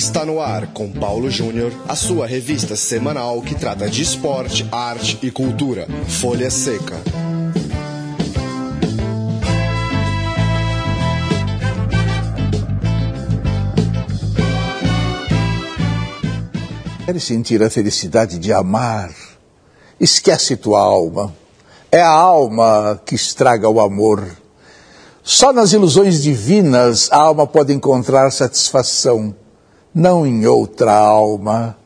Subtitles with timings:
[0.00, 5.18] Está no ar com Paulo Júnior, a sua revista semanal que trata de esporte, arte
[5.22, 5.86] e cultura.
[6.08, 6.96] Folha Seca.
[17.04, 19.14] Queres sentir a felicidade de amar?
[20.00, 21.30] Esquece tua alma.
[21.92, 24.26] É a alma que estraga o amor.
[25.22, 29.34] Só nas ilusões divinas a alma pode encontrar satisfação,
[29.94, 31.76] não em outra alma.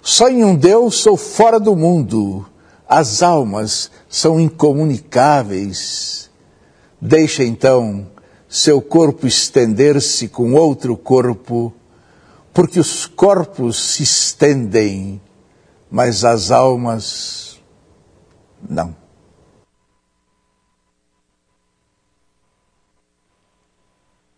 [0.00, 2.46] Só em um Deus sou fora do mundo.
[2.88, 6.30] As almas são incomunicáveis.
[7.00, 8.06] Deixa então
[8.48, 11.72] seu corpo estender-se com outro corpo
[12.52, 15.20] porque os corpos se estendem,
[15.90, 17.60] mas as almas
[18.68, 19.01] não.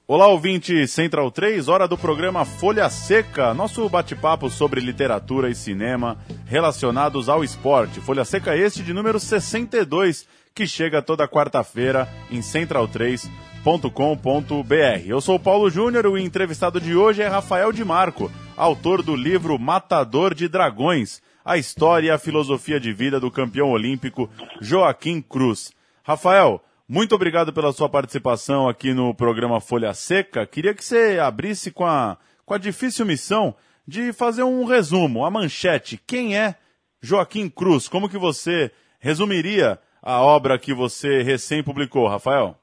[0.06, 6.18] Olá, ouvinte Central 3, hora do programa Folha Seca, nosso bate-papo sobre literatura e cinema
[6.44, 8.02] relacionados ao esporte.
[8.02, 15.06] Folha Seca este de número 62, que chega toda quarta-feira em central3.com.br.
[15.06, 19.58] Eu sou Paulo Júnior, o entrevistado de hoje é Rafael Di Marco, autor do livro
[19.58, 24.28] Matador de Dragões, a história e a filosofia de vida do campeão olímpico
[24.60, 25.72] Joaquim Cruz.
[26.02, 30.46] Rafael, muito obrigado pela sua participação aqui no programa Folha Seca.
[30.46, 33.54] Queria que você abrisse com a, com a difícil missão
[33.88, 35.98] de fazer um resumo, a manchete.
[36.06, 36.56] Quem é
[37.00, 37.88] Joaquim Cruz?
[37.88, 42.54] Como que você resumiria a obra que você recém publicou, Rafael?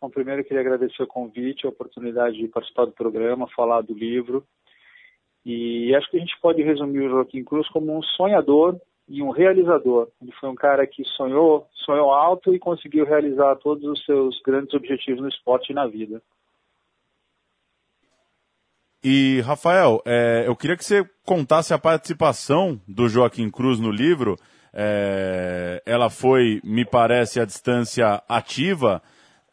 [0.00, 3.94] Bom, primeiro eu queria agradecer o convite, a oportunidade de participar do programa, falar do
[3.94, 4.44] livro.
[5.46, 9.30] E acho que a gente pode resumir o Joaquim Cruz como um sonhador e um
[9.30, 10.08] realizador.
[10.20, 14.74] Ele foi um cara que sonhou, sonhou alto e conseguiu realizar todos os seus grandes
[14.74, 16.22] objetivos no esporte e na vida.
[19.02, 24.36] E, Rafael, é, eu queria que você contasse a participação do Joaquim Cruz no livro.
[24.72, 29.00] É, ela foi, me parece, a distância ativa.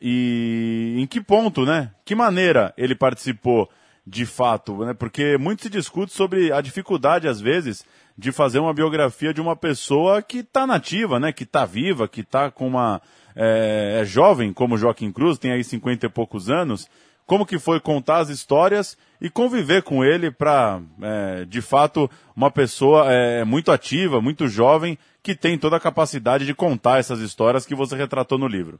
[0.02, 1.92] E em que ponto, né?
[2.04, 3.70] Que maneira ele participou
[4.06, 4.94] de fato, né?
[4.94, 7.86] Porque muito se discute sobre a dificuldade, às vezes,
[8.18, 11.32] de fazer uma biografia de uma pessoa que está nativa, né?
[11.32, 13.02] Que está viva, que está com uma
[13.36, 16.90] é, é, jovem, como Joaquim Cruz, tem aí 50 e poucos anos.
[17.26, 22.52] Como que foi contar as histórias e conviver com ele para, é, de fato, uma
[22.52, 27.66] pessoa é, muito ativa, muito jovem, que tem toda a capacidade de contar essas histórias
[27.66, 28.80] que você retratou no livro.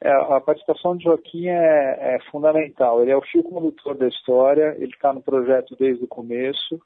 [0.00, 3.02] É, a participação de Joaquim é, é, fundamental.
[3.02, 6.80] Ele é o fio condutor da história, ele está no projeto desde o começo.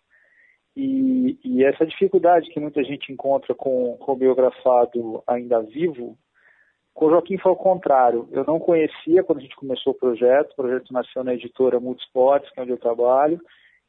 [0.82, 6.16] E, e, essa dificuldade que muita gente encontra com, com o biografado ainda vivo,
[6.94, 8.26] com o Joaquim foi ao contrário.
[8.32, 12.50] Eu não conhecia quando a gente começou o projeto, o projeto nasceu na editora Multisportes,
[12.50, 13.38] que é onde eu trabalho,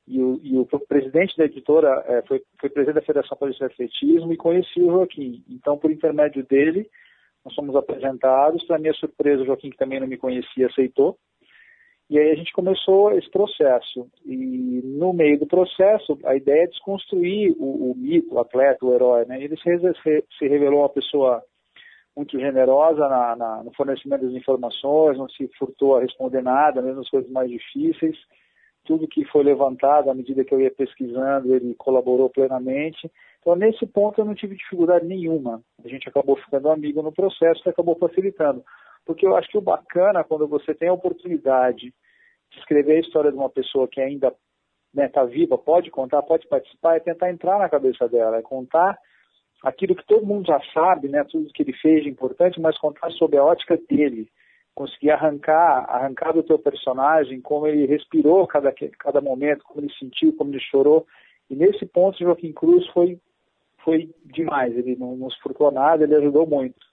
[0.06, 3.74] e o, e o presidente da editora é, foi, foi presidente da Federação Paulista de
[3.74, 5.46] Atletismo e conheci o Joaquim.
[5.50, 6.90] Então, por intermédio dele,
[7.46, 8.66] nós fomos apresentados.
[8.66, 11.18] Para minha surpresa, o Joaquim, que também não me conhecia, aceitou.
[12.12, 14.06] E aí a gente começou esse processo.
[14.26, 18.94] E no meio do processo, a ideia é desconstruir o, o mito, o atleta, o
[18.94, 19.24] herói.
[19.24, 19.42] Né?
[19.42, 21.42] Ele se, se revelou uma pessoa
[22.14, 27.00] muito generosa na, na, no fornecimento das informações, não se furtou a responder nada, mesmo
[27.00, 28.18] as coisas mais difíceis.
[28.84, 33.10] Tudo que foi levantado à medida que eu ia pesquisando, ele colaborou plenamente.
[33.40, 35.62] Então, nesse ponto, eu não tive dificuldade nenhuma.
[35.82, 38.66] A gente acabou ficando amigo no processo e acabou facilitando.
[39.06, 41.94] Porque eu acho que o bacana, quando você tem a oportunidade
[42.52, 44.34] de escrever a história de uma pessoa que ainda
[44.96, 48.98] está né, viva, pode contar, pode participar, é tentar entrar na cabeça dela, é contar
[49.64, 53.12] aquilo que todo mundo já sabe, né, tudo que ele fez de importante, mas contar
[53.12, 54.28] sobre a ótica dele,
[54.74, 60.36] conseguir arrancar, arrancar do teu personagem como ele respirou cada, cada momento, como ele sentiu,
[60.36, 61.06] como ele chorou.
[61.50, 63.20] E nesse ponto, Joaquim Cruz foi,
[63.84, 64.76] foi demais.
[64.76, 66.91] Ele não nos furtou nada, ele ajudou muito.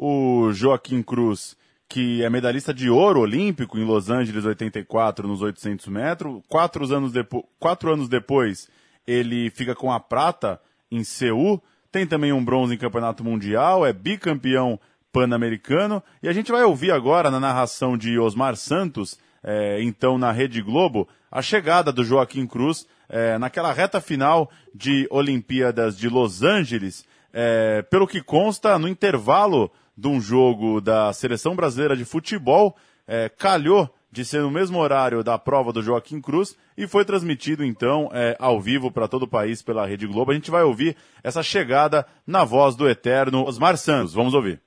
[0.00, 1.56] O Joaquim Cruz,
[1.88, 7.10] que é medalhista de ouro olímpico em Los Angeles 84 nos 800 metros, quatro anos,
[7.10, 8.68] depo quatro anos depois
[9.08, 11.60] ele fica com a prata em Seul,
[11.90, 14.78] tem também um bronze em campeonato mundial, é bicampeão
[15.10, 20.30] pan-americano, e a gente vai ouvir agora na narração de Osmar Santos, é, então na
[20.30, 26.42] Rede Globo, a chegada do Joaquim Cruz é, naquela reta final de Olimpíadas de Los
[26.42, 32.76] Angeles, é, pelo que consta, no intervalo de um jogo da Seleção Brasileira de Futebol,
[33.04, 37.64] é, calhou de ser no mesmo horário da prova do Joaquim Cruz e foi transmitido
[37.64, 40.30] então é, ao vivo para todo o país pela Rede Globo.
[40.30, 44.14] A gente vai ouvir essa chegada na voz do eterno Osmar Santos.
[44.14, 44.62] Vamos ouvir.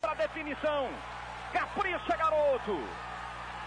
[0.00, 0.88] Para definição,
[1.52, 2.78] capricha garoto.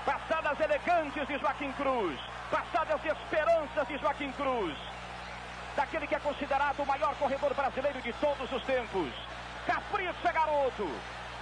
[0.05, 2.17] Passar navegantes de Joaquim Cruz,
[2.49, 4.73] passadas as esperanças de Joaquim Cruz,
[5.75, 9.09] daquele que é considerado o maior corredor brasileiro de todos os tempos.
[9.65, 10.89] Capricha, garoto.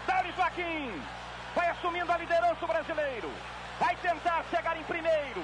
[0.05, 1.01] Dá-lhe Joaquim.
[1.55, 3.31] Vai assumindo a liderança brasileiro.
[3.79, 5.43] Vai tentar chegar em primeiro.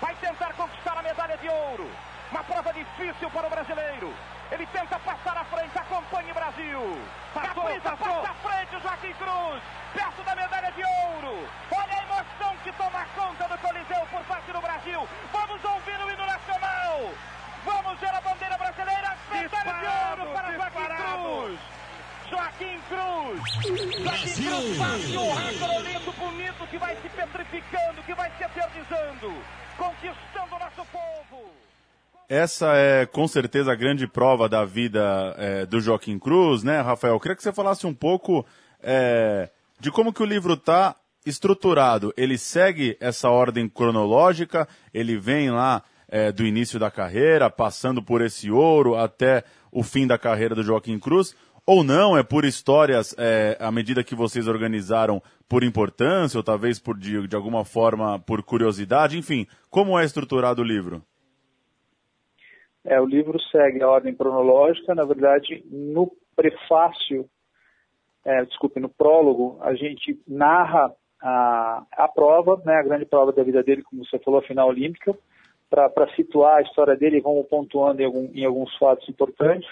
[0.00, 1.90] Vai tentar conquistar a medalha de ouro.
[2.30, 4.14] Uma prova difícil para o brasileiro.
[4.50, 5.78] Ele tenta passar à frente.
[5.78, 7.00] Acompanhe Brasil.
[7.34, 8.22] Passou, Capricha, passou.
[8.22, 9.62] passa à frente o Joaquim Cruz.
[9.94, 11.48] Perto da medalha de ouro.
[11.70, 15.08] Olha a emoção que toma conta do Coliseu por parte do Brasil.
[15.32, 17.10] Vamos ouvir o hino nacional.
[17.64, 19.16] Vamos ver a bandeira brasileira.
[19.30, 21.60] Medalha de ouro para Joaquim Cruz.
[22.30, 22.80] Joaquim
[23.42, 29.34] Cruz bate um recorde bonito que vai se petrificando, que vai se eternizando,
[29.76, 31.50] conquistando o nosso povo.
[32.28, 37.14] Essa é com certeza a grande prova da vida é, do Joaquim Cruz, né, Rafael?
[37.14, 38.46] Eu queria que você falasse um pouco
[38.80, 39.50] é,
[39.80, 40.94] de como que o livro está
[41.26, 42.14] estruturado.
[42.16, 48.22] Ele segue essa ordem cronológica, ele vem lá é, do início da carreira, passando por
[48.22, 49.42] esse ouro até
[49.72, 51.34] o fim da carreira do Joaquim Cruz,
[51.66, 56.78] ou não, é por histórias é, à medida que vocês organizaram por importância, ou talvez
[56.78, 61.02] por de, de alguma forma por curiosidade, enfim, como é estruturado o livro?
[62.84, 67.28] É, o livro segue a ordem cronológica, na verdade, no prefácio,
[68.24, 70.92] é, desculpe, no prólogo, a gente narra
[71.22, 74.68] a, a prova, né, a grande prova da vida dele, como você falou, a final
[74.68, 75.16] olímpica,
[75.70, 79.68] para situar a história dele, vamos pontuando em, algum, em, alguns fatos importantes.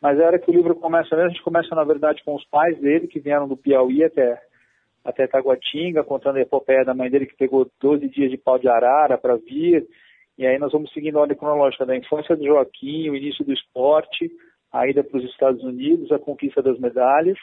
[0.00, 2.78] Mas a hora que o livro começa a gente começa, na verdade, com os pais
[2.78, 4.40] dele, que vieram do Piauí até,
[5.04, 8.68] até Taguatinga, contando a epopeia da mãe dele, que pegou 12 dias de pau de
[8.68, 9.86] arara para vir.
[10.36, 13.52] E aí nós vamos seguindo a ordem cronológica da infância de Joaquim, o início do
[13.52, 14.30] esporte,
[14.72, 17.38] a ida para os Estados Unidos, a conquista das medalhas,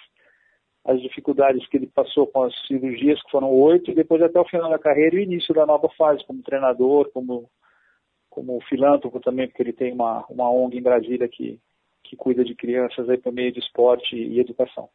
[0.85, 4.47] as dificuldades que ele passou com as cirurgias, que foram oito, e depois até o
[4.47, 7.49] final da carreira e o início da nova fase, como treinador, como
[8.35, 11.57] como filântropo também, porque ele tem uma, uma ONG em Brasília que,
[12.09, 14.89] que cuida de crianças aí por meio de esporte e educação.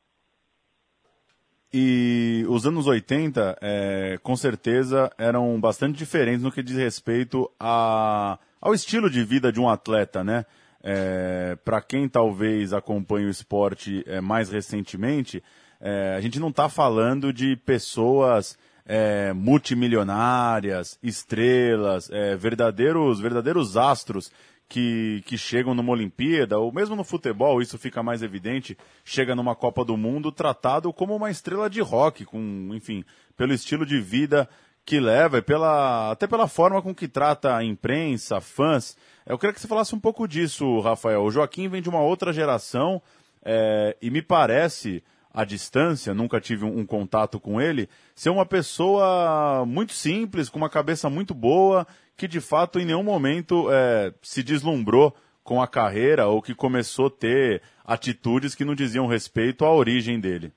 [1.72, 8.38] E os anos 80, é, com certeza, eram bastante diferentes no que diz respeito a,
[8.60, 10.44] ao estilo de vida de um atleta, né?
[10.82, 15.42] É, Para quem talvez acompanhe o esporte é, mais recentemente,
[15.80, 24.32] é, a gente não está falando de pessoas é, multimilionárias, estrelas, é, verdadeiros, verdadeiros astros
[24.70, 29.56] que, que chegam numa Olimpíada, ou mesmo no futebol, isso fica mais evidente, chega numa
[29.56, 33.04] Copa do Mundo tratado como uma estrela de rock, com, enfim,
[33.36, 34.48] pelo estilo de vida
[34.86, 38.96] que leva e pela, até pela forma com que trata a imprensa, fãs.
[39.26, 41.24] Eu queria que você falasse um pouco disso, Rafael.
[41.24, 43.02] O Joaquim vem de uma outra geração
[43.44, 45.02] é, e me parece
[45.34, 50.58] à distância, nunca tive um, um, contato com ele, ser uma pessoa muito simples, com
[50.58, 51.86] uma cabeça muito boa,
[52.20, 57.06] que de fato em nenhum momento é, se deslumbrou com a carreira ou que começou
[57.06, 60.52] a ter atitudes que não diziam respeito à origem dele.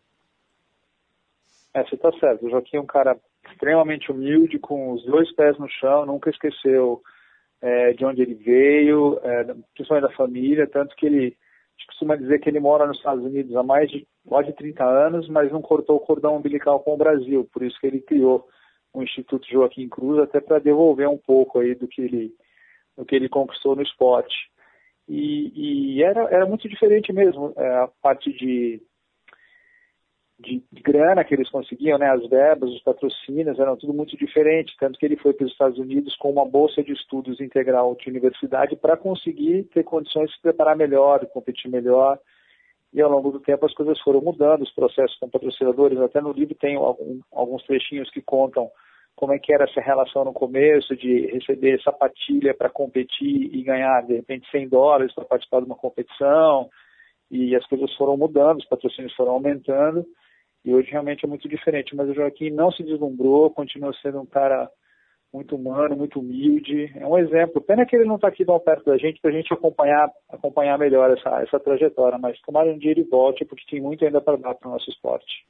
[1.74, 2.46] É, você está certo.
[2.46, 3.18] O Joaquim é um cara
[3.50, 7.02] extremamente humilde, com os dois pés no chão, nunca esqueceu
[7.62, 11.38] é, de onde ele veio, é, principalmente da família, tanto que ele
[11.88, 15.50] costuma dizer que ele mora nos Estados Unidos há mais de quase 30 anos, mas
[15.50, 18.50] não cortou o cordão umbilical com o Brasil, por isso que ele criou
[18.94, 22.36] o Instituto Joaquim Cruz, até para devolver um pouco aí do que ele,
[22.98, 24.52] do que ele conquistou no esporte.
[25.08, 28.82] E, e era, era muito diferente mesmo, é, a parte de
[30.44, 35.00] de, grana que eles conseguiam, né, as verbas, os patrocínios, eram tudo muito diferente, tanto
[35.00, 38.76] que ele foi para os Estados Unidos com uma bolsa de estudos integral de universidade
[38.76, 42.20] para conseguir ter condições de se preparar melhor, competir melhor,
[42.94, 46.32] e ao longo do tempo as coisas foram mudando, os processos com patrocinadores, até no
[46.32, 48.70] livro tem algum, alguns trechinhos que contam
[49.16, 54.02] como é que era essa relação no começo de receber sapatilha para competir e ganhar,
[54.02, 56.70] de repente, 100 dólares para participar de uma competição,
[57.30, 60.06] e as coisas foram mudando, os patrocínios foram aumentando,
[60.66, 61.96] e hoje realmente é muito diferente.
[61.96, 64.70] Mas o Joaquim não se deslumbrou, continua sendo um cara
[65.34, 66.92] muito humano, muito humilde.
[66.96, 67.62] É um exemplo.
[67.62, 70.78] Pena que ele não está aqui tão perto da gente para a gente acompanhar, acompanhar
[70.78, 72.20] melhor essa, essa trajetória.
[72.20, 74.90] Mas tomara um dia ele volte, porque tem muito ainda para dar para o nosso
[74.90, 75.46] esporte.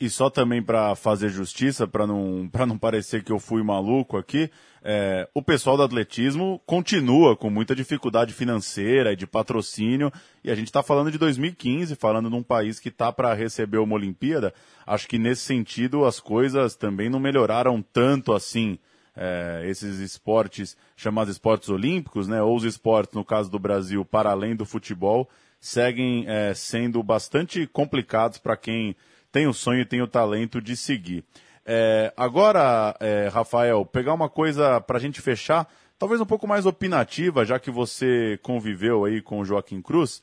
[0.00, 4.50] E só também para fazer justiça, para não, não parecer que eu fui maluco aqui,
[4.82, 10.10] é, o pessoal do atletismo continua com muita dificuldade financeira e de patrocínio,
[10.42, 13.94] e a gente está falando de 2015, falando num país que está para receber uma
[13.94, 14.54] Olimpíada.
[14.86, 18.78] Acho que nesse sentido as coisas também não melhoraram tanto assim.
[19.16, 24.30] É, esses esportes chamados esportes olímpicos, né, ou os esportes, no caso do Brasil, para
[24.30, 28.94] além do futebol, seguem é, sendo bastante complicados para quem
[29.32, 31.24] tem o sonho e tem o talento de seguir.
[31.66, 32.96] É, agora,
[33.32, 37.70] Rafael, pegar uma coisa para a gente fechar, talvez um pouco mais opinativa, já que
[37.70, 40.22] você conviveu aí com o Joaquim Cruz.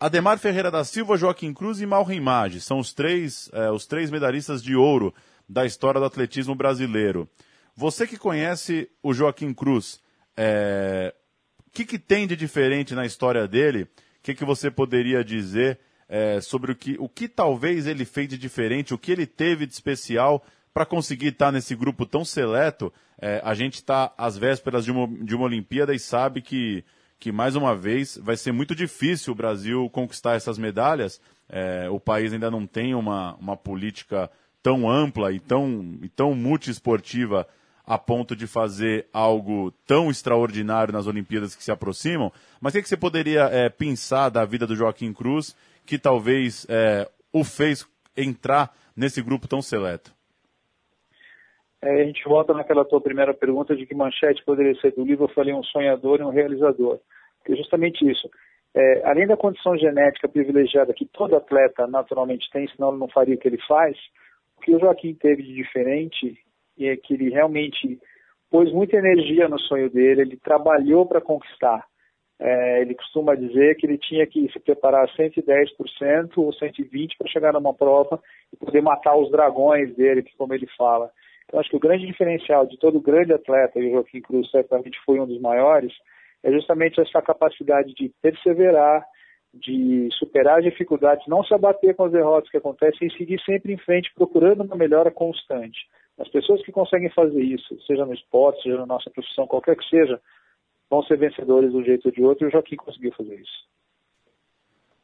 [0.00, 4.62] Ademar Ferreira da Silva, Joaquim Cruz e Malren Maggi são os três, os três medalhistas
[4.62, 5.14] de ouro
[5.48, 7.28] da história do atletismo brasileiro.
[7.76, 10.00] Você que conhece o Joaquim Cruz,
[10.36, 11.14] é,
[11.66, 13.82] o que, que tem de diferente na história dele?
[13.82, 13.88] O
[14.22, 18.36] que, que você poderia dizer é, sobre o que, o que talvez ele fez de
[18.36, 22.92] diferente, o que ele teve de especial para conseguir estar nesse grupo tão seleto?
[23.20, 26.84] É, a gente está às vésperas de uma, de uma Olimpíada e sabe que,
[27.18, 31.20] que, mais uma vez, vai ser muito difícil o Brasil conquistar essas medalhas.
[31.48, 34.30] É, o país ainda não tem uma, uma política
[34.62, 37.46] tão ampla e tão, e tão multiesportiva
[37.90, 42.30] a ponto de fazer algo tão extraordinário nas Olimpíadas que se aproximam.
[42.60, 46.64] Mas o que, que você poderia é, pensar da vida do Joaquim Cruz que talvez
[46.70, 47.84] é, o fez
[48.16, 50.14] entrar nesse grupo tão seleto?
[51.82, 55.24] É, a gente volta naquela tua primeira pergunta de que manchete poderia ser do livro.
[55.24, 57.00] Eu falei um sonhador e um realizador.
[57.38, 58.30] Porque é justamente isso.
[58.72, 63.34] É, além da condição genética privilegiada que todo atleta naturalmente tem, senão ele não faria
[63.34, 63.96] o que ele faz,
[64.58, 66.38] o que o Joaquim teve de diferente
[66.88, 67.98] é que ele realmente
[68.50, 71.84] pôs muita energia no sonho dele, ele trabalhou para conquistar.
[72.38, 77.52] É, ele costuma dizer que ele tinha que se preparar 110% ou 120% para chegar
[77.52, 78.20] numa prova
[78.52, 81.10] e poder matar os dragões dele, como ele fala.
[81.44, 84.98] Então acho que o grande diferencial de todo grande atleta, e o Joaquim Cruz certamente
[85.04, 85.92] foi um dos maiores,
[86.42, 89.04] é justamente essa capacidade de perseverar,
[89.52, 93.72] de superar as dificuldades, não se abater com as derrotas que acontecem e seguir sempre
[93.72, 95.78] em frente, procurando uma melhora constante.
[96.20, 99.88] As pessoas que conseguem fazer isso, seja no esporte, seja na nossa profissão, qualquer que
[99.88, 100.20] seja,
[100.90, 103.70] vão ser vencedores de um jeito ou de outro, e o Joaquim conseguiu fazer isso.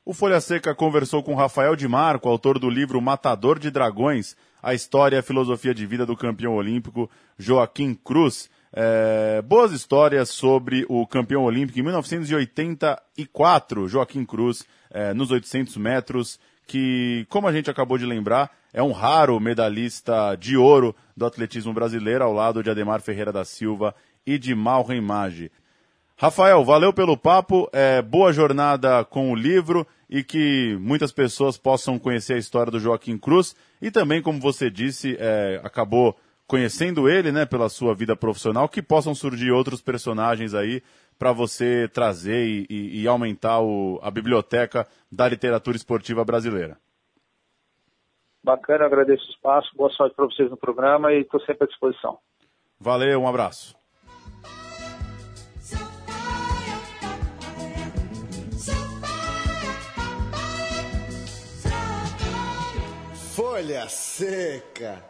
[0.04, 4.74] O Folha Seca conversou com Rafael de Marco, autor do livro Matador de Dragões, a
[4.74, 8.50] história e a filosofia de vida do campeão olímpico Joaquim Cruz.
[8.72, 16.38] É, boas histórias sobre o campeão olímpico em 1984, Joaquim Cruz, é, nos 800 metros,
[16.66, 21.72] que, como a gente acabou de lembrar, é um raro medalhista de ouro do atletismo
[21.72, 23.94] brasileiro, ao lado de Ademar Ferreira da Silva
[24.26, 25.50] e de Malren Maggi.
[26.18, 31.98] Rafael, valeu pelo papo, é, boa jornada com o livro e que muitas pessoas possam
[31.98, 37.32] conhecer a história do Joaquim Cruz e também, como você disse, é, acabou conhecendo ele,
[37.32, 40.82] né, pela sua vida profissional, que possam surgir outros personagens aí
[41.18, 46.78] para você trazer e, e, e aumentar o, a biblioteca da literatura esportiva brasileira.
[48.42, 52.18] Bacana, agradeço o espaço, boa sorte para vocês no programa e estou sempre à disposição.
[52.78, 53.76] Valeu, um abraço.
[63.34, 65.02] Folha Seca.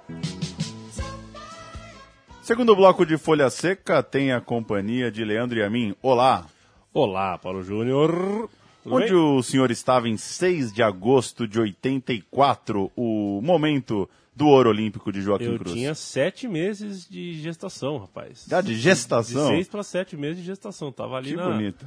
[2.46, 5.96] Segundo bloco de Folha Seca tem a companhia de Leandro e a mim.
[6.00, 6.46] Olá.
[6.94, 8.48] Olá, Paulo Júnior.
[8.84, 9.14] Onde bem?
[9.16, 15.22] o senhor estava em 6 de agosto de 84, o momento do ouro olímpico de
[15.22, 15.72] Joaquim Eu Cruz?
[15.72, 18.46] Eu tinha sete meses de gestação, rapaz.
[18.52, 19.48] Ah, de gestação?
[19.48, 20.92] De seis para sete meses de gestação.
[20.92, 21.50] Tava ali que na...
[21.50, 21.84] bonito.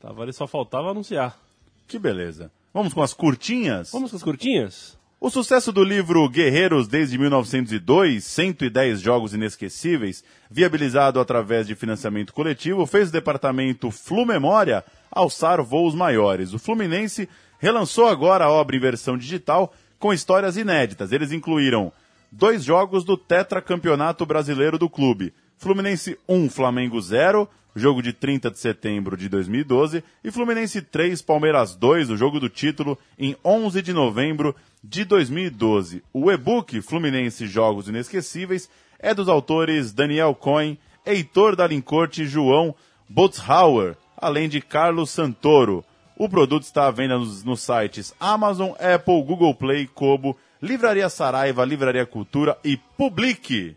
[0.00, 1.38] Tava ali, só faltava anunciar.
[1.86, 2.50] Que beleza.
[2.72, 3.92] Vamos com as curtinhas?
[3.92, 4.97] Vamos com as curtinhas?
[5.20, 12.86] O sucesso do livro Guerreiros desde 1902, 110 jogos inesquecíveis, viabilizado através de financiamento coletivo,
[12.86, 16.54] fez o departamento Flu Memória alçar voos maiores.
[16.54, 21.10] O Fluminense relançou agora a obra em versão digital com histórias inéditas.
[21.10, 21.92] Eles incluíram
[22.30, 25.34] dois jogos do tetracampeonato brasileiro do clube.
[25.56, 27.48] Fluminense 1, Flamengo 0,
[27.78, 32.48] jogo de 30 de setembro de 2012, e Fluminense 3, Palmeiras 2, o jogo do
[32.48, 36.02] título, em 11 de novembro de 2012.
[36.12, 38.68] O e-book Fluminense Jogos Inesquecíveis
[38.98, 42.74] é dos autores Daniel Cohen, Heitor Dalincourt e João
[43.08, 45.84] Botshauer, além de Carlos Santoro.
[46.16, 51.64] O produto está à venda nos, nos sites Amazon, Apple, Google Play, Kobo, Livraria Saraiva,
[51.64, 53.76] Livraria Cultura e Publique.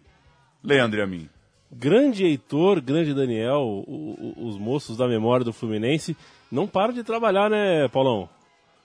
[0.63, 1.29] Leandro a mim.
[1.71, 6.17] Grande Heitor, grande Daniel, o, o, os moços da memória do Fluminense
[6.51, 8.27] não param de trabalhar, né, Paulão?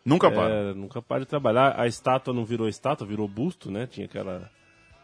[0.05, 0.49] Nunca para.
[0.49, 1.75] É, nunca para de trabalhar.
[1.77, 3.89] A estátua não virou estátua, virou busto, né?
[3.89, 4.49] Tinha aquela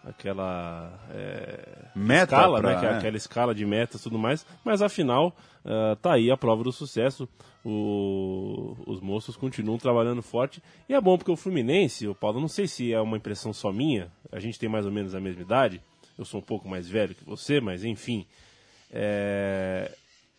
[0.05, 2.81] aquela é, Meta escala, pra, né?
[2.81, 2.99] Que é é.
[2.99, 4.47] aquela escala de metas e tudo mais.
[4.65, 5.35] Mas afinal,
[5.65, 7.29] uh, tá aí a prova do sucesso.
[7.65, 10.63] O, os moços continuam trabalhando forte.
[10.89, 13.73] E é bom porque o Fluminense, o Paulo, não sei se é uma impressão só
[13.73, 15.83] minha, a gente tem mais ou menos a mesma idade.
[16.19, 18.27] Eu sou um pouco mais velho que você, mas enfim.
[18.91, 19.91] É,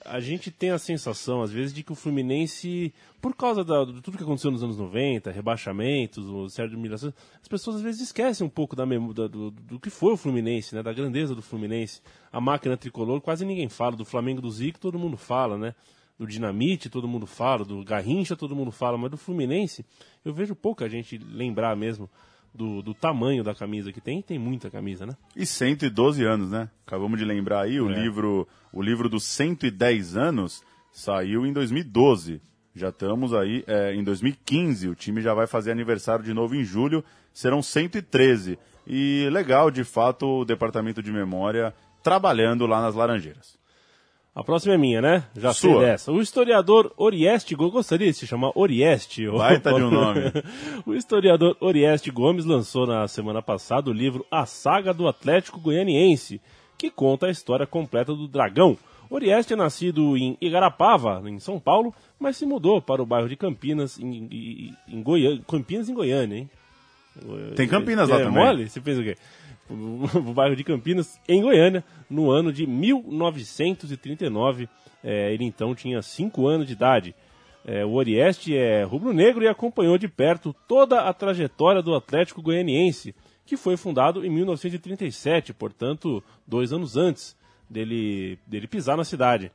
[0.06, 4.02] a gente tem a sensação, às vezes, de que o Fluminense, por causa da, de
[4.02, 8.46] tudo que aconteceu nos anos 90, rebaixamentos, série de humilhações, as pessoas às vezes esquecem
[8.46, 10.84] um pouco da, da do, do, que foi o Fluminense, né?
[10.84, 12.02] Da grandeza do Fluminense.
[12.32, 13.96] A máquina tricolor, quase ninguém fala.
[13.96, 15.74] Do Flamengo do Zico, todo mundo fala, né?
[16.20, 17.64] Do Dinamite, todo mundo fala.
[17.64, 18.98] Do Garrincha, todo mundo fala.
[18.98, 19.86] Mas do Fluminense,
[20.24, 22.10] eu vejo pouca gente lembrar mesmo
[22.54, 25.16] do, do, tamanho da camisa que tem, tem muita camisa, né?
[25.36, 26.70] E 112 anos, né?
[26.86, 28.00] Acabamos de lembrar aí, o, é.
[28.02, 32.42] livro, o livro dos 110 anos saiu em 2012.
[32.76, 36.64] Já estamos aí é, em 2015, o time já vai fazer aniversário de novo em
[36.64, 38.58] julho, serão 113.
[38.86, 43.58] E legal, de fato, o departamento de memória trabalhando lá nas Laranjeiras.
[44.36, 45.24] A próxima é minha, né?
[45.36, 45.72] Já Sua.
[45.72, 46.12] sei dessa.
[46.12, 49.30] O historiador Orieste Gomes, gostaria de se chamar Orieste.
[49.30, 50.22] Baita de um nome.
[50.88, 56.42] o historiador Orieste Gomes lançou na semana passada o livro A Saga do Atlético Goianiense,
[56.80, 58.76] que conta a história completa do Dragão.
[59.08, 63.36] Orieste é nascido em Igarapava, em São Paulo, mas se mudou para o bairro de
[63.36, 65.44] Campinas, em, em, em Goiânia.
[65.48, 66.50] Campinas, em Goiânia, hein?
[67.56, 68.44] Tem Campinas é, lá também.
[68.44, 68.68] Mole?
[68.68, 69.16] Você fez o quê?
[69.70, 74.68] O bairro de Campinas, em Goiânia, no ano de 1939.
[75.04, 77.16] É, ele então tinha 5 anos de idade.
[77.66, 83.16] É, o Orieste é rubro-negro e acompanhou de perto toda a trajetória do Atlético Goianiense,
[83.46, 87.38] que foi fundado em 1937, portanto, dois anos antes
[87.70, 89.50] dele, dele pisar na cidade.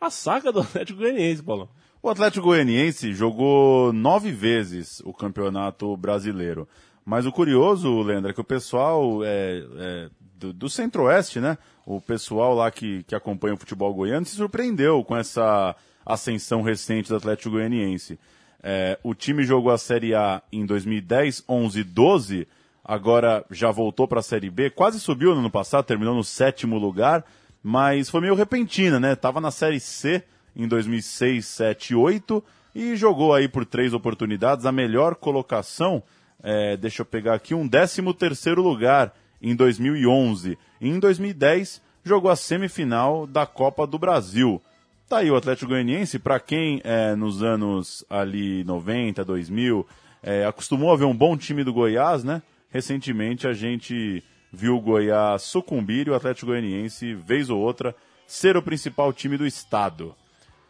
[0.00, 1.68] A saga do Atlético Goianiense, Paulo.
[2.00, 6.68] O Atlético Goianiense jogou nove vezes o Campeonato Brasileiro.
[7.04, 11.58] Mas o curioso, Leandro, é que o pessoal é, é, do, do Centro-Oeste, né?
[11.84, 15.74] O pessoal lá que, que acompanha o futebol goiano se surpreendeu com essa
[16.06, 18.16] ascensão recente do Atlético Goianiense.
[18.62, 22.48] É, o time jogou a Série A em 2010, 11, 12,
[22.84, 26.78] agora já voltou para a Série B, quase subiu no ano passado, terminou no sétimo
[26.78, 27.24] lugar,
[27.62, 29.16] mas foi meio repentina, né?
[29.16, 30.22] Tava na Série C
[30.54, 36.02] em 2006, 7, 8 e jogou aí por três oportunidades a melhor colocação
[36.42, 40.58] é, deixa eu pegar aqui, um 13 terceiro lugar em 2011.
[40.80, 44.62] E em 2010 jogou a semifinal da Copa do Brasil.
[45.08, 49.86] Tá aí o Atlético Goianiense, para quem é, nos anos ali 90, 2000,
[50.22, 52.42] é, acostumou a ver um bom time do Goiás, né?
[52.70, 54.22] Recentemente a gente
[54.52, 57.94] viu o Goiás sucumbir e o Atlético Goianiense, vez ou outra,
[58.26, 60.14] ser o principal time do estado.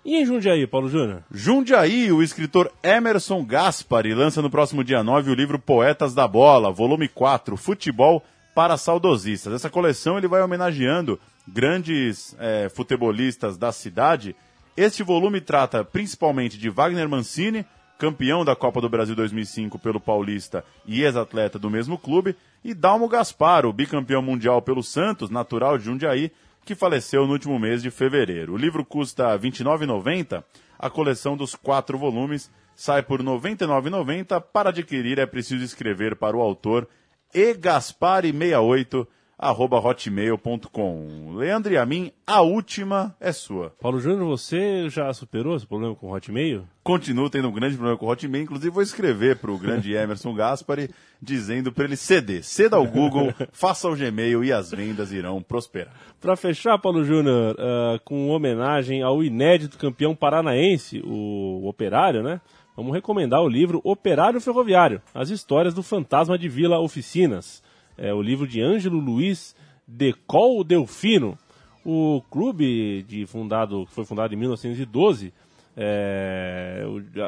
[0.08, 1.22] E em Jundiaí, Paulo Júnior?
[1.30, 6.72] Jundiaí, o escritor Emerson Gaspari lança no próximo dia 9 o livro Poetas da Bola,
[6.72, 9.52] volume 4, Futebol para Saudosistas.
[9.52, 14.34] Essa coleção ele vai homenageando grandes é, futebolistas da cidade.
[14.74, 17.66] Este volume trata principalmente de Wagner Mancini,
[17.98, 23.08] campeão da Copa do Brasil 2005 pelo Paulista e ex-atleta do mesmo clube, e Dalmo
[23.08, 26.32] Gasparo, bicampeão mundial pelo Santos, natural de Jundiaí,
[26.68, 28.52] que faleceu no último mês de fevereiro.
[28.52, 30.44] O livro custa R$ 29,90.
[30.78, 34.38] A coleção dos quatro volumes sai por R$ 99,90.
[34.52, 36.86] Para adquirir é preciso escrever para o autor
[37.34, 39.06] egaspari68
[39.38, 41.36] arroba hotmail.com.
[41.36, 43.70] Leandro e a mim, a última é sua.
[43.80, 46.64] Paulo Júnior, você já superou esse problema com o Hotmail?
[46.82, 50.34] Continuo tendo um grande problema com o Hotmail, inclusive vou escrever para o grande Emerson
[50.34, 50.90] Gaspari,
[51.22, 55.94] dizendo para ele ceder, ceda ao Google, faça o Gmail e as vendas irão prosperar.
[56.20, 62.40] Para fechar, Paulo Júnior, uh, com homenagem ao inédito campeão paranaense, o Operário, né?
[62.76, 67.62] Vamos recomendar o livro Operário Ferroviário, as histórias do fantasma de Vila Oficinas
[67.98, 69.54] é o livro de Ângelo Luiz
[69.86, 71.36] Decol Delfino.
[71.84, 75.32] O clube de fundado, que foi fundado em 1912
[75.80, 76.82] é,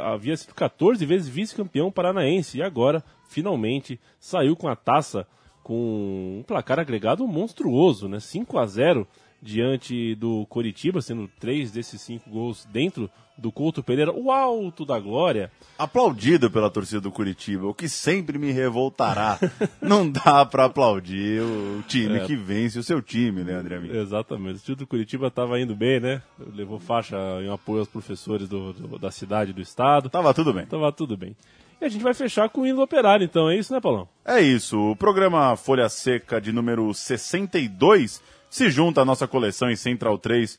[0.04, 5.24] havia sido 14 vezes vice-campeão paranaense e agora finalmente saiu com a taça
[5.62, 8.18] com um placar agregado monstruoso, né?
[8.18, 9.06] 5 a 0
[9.42, 15.00] diante do Coritiba, sendo três desses cinco gols dentro do Couto Pereira, o alto da
[15.00, 15.50] glória.
[15.78, 19.38] Aplaudido pela torcida do Curitiba, o que sempre me revoltará.
[19.80, 22.24] Não dá para aplaudir o time é.
[22.26, 23.80] que vence o seu time, né, André?
[23.94, 24.58] Exatamente.
[24.58, 26.22] O time do Curitiba estava indo bem, né?
[26.54, 30.10] Levou faixa em apoio aos professores do, do, da cidade do estado.
[30.10, 30.66] Tava tudo bem.
[30.66, 31.34] Tava tudo bem.
[31.80, 34.06] E a gente vai fechar com o hino operário, então, é isso, né, Paulão?
[34.22, 34.78] É isso.
[34.90, 40.58] O programa Folha Seca de número 62 se junta à nossa coleção em Central 3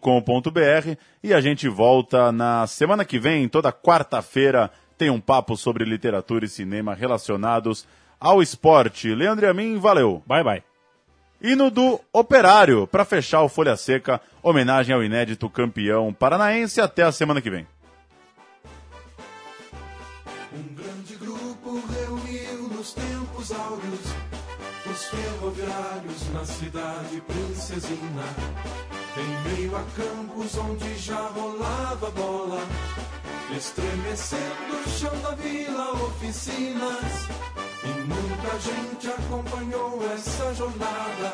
[0.00, 5.84] com.br e a gente volta na semana que vem, toda quarta-feira, tem um papo sobre
[5.84, 7.86] literatura e cinema relacionados
[8.18, 9.14] ao esporte.
[9.14, 10.22] Leandro e a mim, valeu.
[10.26, 10.62] Bye, bye.
[11.42, 16.80] Hino do Operário, para fechar o Folha Seca, homenagem ao inédito campeão paranaense.
[16.80, 17.66] Até a semana que vem.
[26.46, 28.24] Cidade princesina
[29.16, 32.60] Em meio a campos onde já rolava bola,
[33.56, 37.28] estremecendo o chão da vila, oficinas.
[37.82, 41.32] E muita gente acompanhou essa jornada,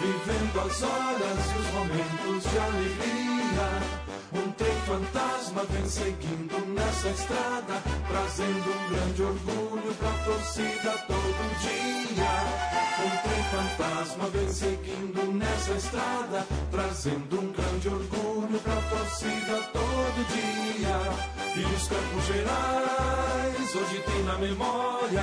[0.00, 2.91] vivendo as horas e os momentos de alegria.
[5.62, 12.32] Fantasma vem seguindo nessa estrada, trazendo um grande orgulho pra torcida todo dia.
[12.98, 20.98] Um trem fantasma vem seguindo nessa estrada, trazendo um grande orgulho pra torcida todo dia.
[21.54, 25.22] E os Campos Gerais hoje tem na memória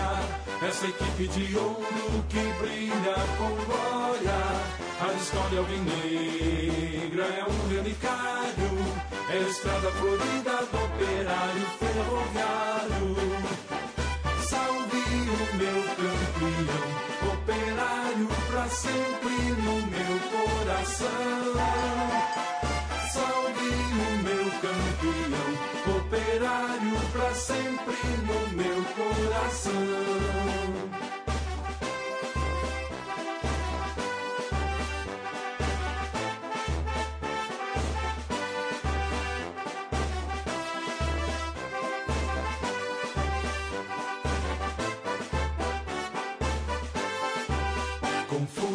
[0.65, 4.39] essa equipe de ouro que brilha com glória.
[5.01, 8.78] A história alvinegra é um relicário,
[9.37, 13.15] estrada florida do operário ferroviário.
[14.49, 16.89] Salve o meu campeão,
[17.33, 19.88] operário pra sempre no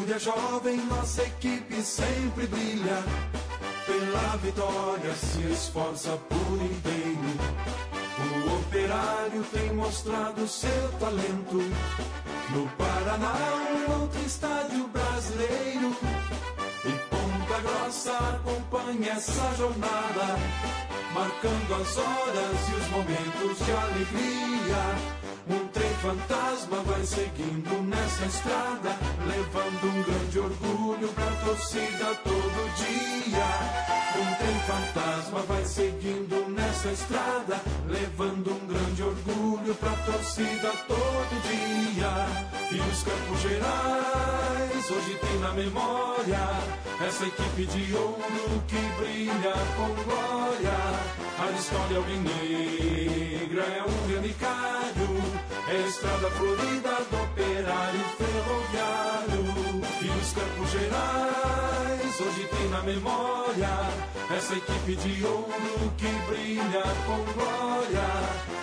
[0.05, 3.03] fúria jovem, nossa equipe sempre brilha.
[3.87, 7.35] Pela vitória se esforça por inteiro.
[8.21, 11.57] O operário tem mostrado seu talento.
[12.51, 13.35] No Paraná,
[13.73, 15.97] um outro estádio brasileiro.
[16.85, 20.39] E Ponta Grossa acompanha essa jornada,
[21.15, 25.34] marcando as horas e os momentos de alegria.
[26.05, 28.91] Fantasma vai seguindo nessa estrada,
[29.27, 33.94] levando um grande orgulho pra torcida todo dia.
[34.17, 42.27] Um trem fantasma vai seguindo nessa estrada, levando um grande orgulho pra torcida todo dia.
[42.71, 46.39] E os Campos Gerais hoje tem na memória
[47.05, 50.79] essa equipe de ouro que brilha com glória.
[51.37, 55.23] A história alvinegra é um relicário,
[55.69, 57.74] é a estrada florida do operário
[62.85, 63.69] memória
[64.37, 68.09] essa equipe de ouro que brilha com glória.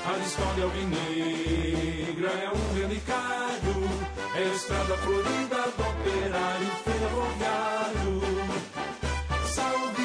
[0.05, 3.89] A história alvinegra é um relicário,
[4.35, 8.21] é a estrada florida do operário ferroviário.
[9.47, 10.03] Salve o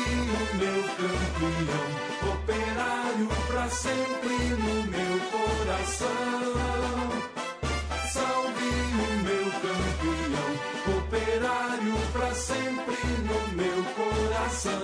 [0.56, 1.86] meu campeão
[2.32, 7.35] operário pra sempre no meu coração.
[12.36, 14.82] Sempre no meu coração.